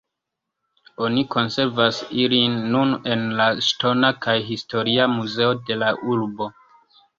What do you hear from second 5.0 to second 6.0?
muzeoj de la